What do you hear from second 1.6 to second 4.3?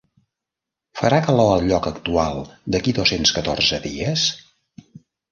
lloc actual d'aquí dos-cents catorze dies?